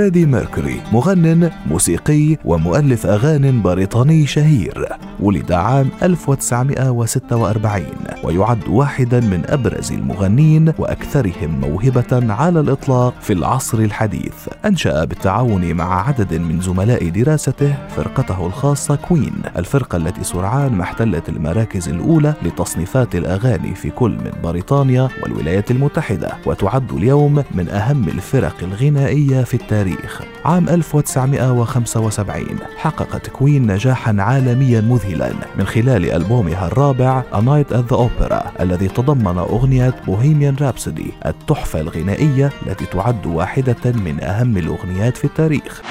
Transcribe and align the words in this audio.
فريدي 0.00 0.26
ميركوري 0.26 0.80
مغنٍ 0.92 1.50
موسيقي 1.66 2.36
ومؤلف 2.44 3.06
أغاني 3.06 3.52
بريطاني 3.52 4.26
شهير. 4.26 4.88
ولد 5.20 5.52
عام 5.52 5.88
1946 6.02 7.84
ويعد 8.24 8.68
واحدا 8.68 9.20
من 9.20 9.42
أبرز 9.46 9.92
المغنين 9.92 10.72
وأكثرهم 10.78 11.60
موهبة 11.60 12.32
على 12.32 12.60
الإطلاق 12.60 13.14
في 13.20 13.32
العصر 13.32 13.78
الحديث. 13.78 14.48
أنشأ 14.64 15.04
بالتعاون 15.04 15.74
مع 15.74 16.08
عدد 16.08 16.34
من 16.34 16.60
زملاء 16.60 17.08
دراسته 17.08 17.74
فرقته 17.96 18.46
الخاصة 18.46 18.94
كوين 18.94 19.42
الفرقة 19.56 19.96
التي 19.96 20.24
سرعان 20.24 20.72
ما 20.72 20.82
احتلت 20.82 21.28
المراكز 21.28 21.88
الأولى 21.88 22.34
لتصنيفات 22.42 23.14
الأغاني 23.14 23.74
في 23.74 23.90
كل 23.90 24.10
من 24.10 24.32
بريطانيا 24.44 25.08
والولايات 25.22 25.70
المتحدة 25.70 26.30
وتعد 26.46 26.92
اليوم 26.92 27.44
من 27.54 27.68
أهم 27.68 28.08
الفرق 28.08 28.56
الغنائية 28.62 29.42
في 29.42 29.54
التاريخ. 29.54 29.89
عام 30.44 30.68
1975 30.68 32.46
حققت 32.76 33.30
كوين 33.30 33.72
نجاحا 33.72 34.16
عالميا 34.18 34.80
مذهلا 34.80 35.32
من 35.58 35.66
خلال 35.66 36.10
ألبومها 36.10 36.66
الرابع 36.66 37.22
A 37.32 37.36
Night 37.36 37.72
at 37.74 37.92
the 37.92 37.96
Opera 37.96 38.60
الذي 38.60 38.88
تضمن 38.88 39.38
أغنية 39.38 39.94
Bohemian 40.06 40.56
Rhapsody 40.60 41.12
التحفة 41.26 41.80
الغنائية 41.80 42.52
التي 42.66 42.86
تعد 42.86 43.26
واحدة 43.26 43.92
من 43.92 44.22
أهم 44.22 44.56
الأغنيات 44.56 45.16
في 45.16 45.24
التاريخ. 45.24 45.82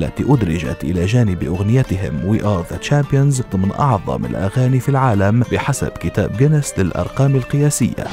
والتي 0.00 0.24
أدرجت 0.28 0.84
إلى 0.84 1.06
جانب 1.06 1.44
أغنيتهم 1.44 2.32
We 2.32 2.40
Are 2.40 2.72
The 2.72 2.88
Champions 2.88 3.42
ضمن 3.52 3.72
أعظم 3.78 4.24
الأغاني 4.24 4.80
في 4.80 4.88
العالم 4.88 5.42
بحسب 5.52 5.88
كتاب 5.88 6.36
جينيس 6.36 6.78
للأرقام 6.78 7.36
القياسية. 7.36 8.04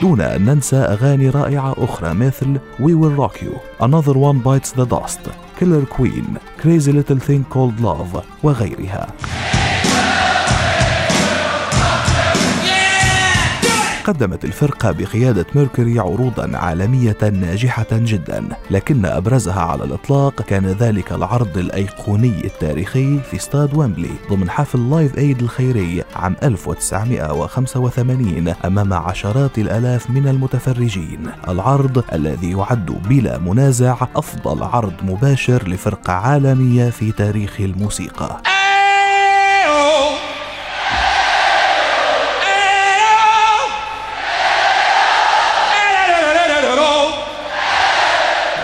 دون 0.00 0.20
أن 0.20 0.44
ننسى 0.44 0.76
أغاني 0.76 1.30
رائعة 1.30 1.74
أخرى 1.78 2.14
مثل 2.14 2.58
We 2.78 2.92
Will 2.92 3.16
Rock 3.20 3.36
You 3.36 3.84
Another 3.84 4.14
One 4.14 4.38
Bites 4.42 4.72
the 4.72 4.86
Dust 4.86 5.20
Killer 5.60 5.86
Queen 5.86 6.38
Crazy 6.62 6.92
Little 6.92 7.20
Thing 7.28 7.44
Called 7.54 7.80
Love 7.80 8.22
وغيرها. 8.42 9.06
قدمت 14.12 14.44
الفرقة 14.44 14.92
بقيادة 14.92 15.46
ميركوري 15.54 15.98
عروضا 15.98 16.56
عالمية 16.56 17.16
ناجحة 17.22 17.86
جدا 17.92 18.48
لكن 18.70 19.06
أبرزها 19.06 19.60
على 19.60 19.84
الإطلاق 19.84 20.42
كان 20.42 20.66
ذلك 20.66 21.12
العرض 21.12 21.58
الأيقوني 21.58 22.44
التاريخي 22.44 23.18
في 23.18 23.36
استاد 23.36 23.76
ويمبلي 23.76 24.10
ضمن 24.30 24.50
حفل 24.50 24.90
Live 24.90 25.18
Aid 25.18 25.42
الخيري 25.42 26.04
عام 26.16 26.36
1985 26.42 28.54
أمام 28.64 28.92
عشرات 28.92 29.58
الآلاف 29.58 30.10
من 30.10 30.28
المتفرجين. 30.28 31.30
العرض 31.48 32.04
الذي 32.12 32.50
يعد 32.50 32.86
بلا 33.08 33.38
منازع 33.38 33.96
أفضل 34.16 34.62
عرض 34.62 34.94
مباشر 35.02 35.68
لفرقة 35.68 36.12
عالمية 36.12 36.90
في 36.90 37.12
تاريخ 37.12 37.60
الموسيقى. 37.60 38.51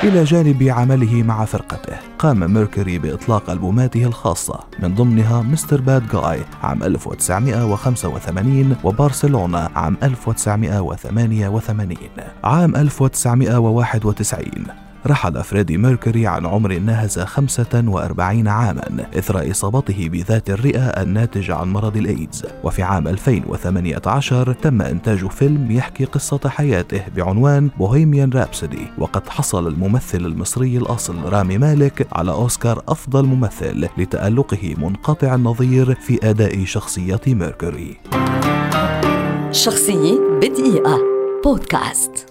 إلى 0.04 0.24
جانب 0.24 0.62
عمله 0.62 1.22
مع 1.22 1.44
فرقته. 1.44 1.96
قام 2.18 2.54
ميركوري 2.54 2.98
بإطلاق 2.98 3.50
ألبوماته 3.50 4.04
الخاصة. 4.04 4.60
من 4.82 4.94
ضمنها 4.94 5.42
Mr. 5.42 5.80
Bad 5.80 6.08
Guy 6.08 6.42
عام 6.62 6.82
1985 6.82 8.76
وبرشلونة 8.84 9.58
عام 9.58 9.96
1988 10.02 12.08
عام 12.44 12.76
1991 12.76 14.87
رحل 15.10 15.44
فريدي 15.44 15.78
ميركوري 15.78 16.26
عن 16.26 16.46
عمر 16.46 16.78
ناهز 16.78 17.18
45 17.18 18.48
عاما 18.48 19.06
إثر 19.18 19.50
إصابته 19.50 20.08
بذات 20.08 20.50
الرئة 20.50 20.80
الناتجة 20.80 21.54
عن 21.54 21.72
مرض 21.72 21.96
الإيدز. 21.96 22.46
وفي 22.64 22.82
عام 22.82 23.08
2018 23.08 24.52
تم 24.52 24.82
إنتاج 24.82 25.26
فيلم 25.26 25.70
يحكي 25.70 26.04
قصة 26.04 26.40
حياته 26.48 27.02
بعنوان 27.16 27.70
Bohemian 27.78 28.30
Rhapsody 28.30 28.86
وقد 28.98 29.28
حصل 29.28 29.68
الممثل 29.68 30.18
المصري 30.18 30.76
الأصل 30.76 31.16
رامي 31.24 31.58
مالك 31.58 32.06
على 32.12 32.30
أوسكار 32.30 32.82
أفضل 32.88 33.26
ممثل 33.26 33.88
لتألقه 33.98 34.74
منقطع 34.78 35.34
النظير 35.34 35.94
في 35.94 36.30
أداء 36.30 36.64
شخصية 36.64 37.20
ميركوري. 37.26 37.96
شخصية 39.52 40.18
بدقيقة. 40.40 40.98
بودكاست. 41.44 42.27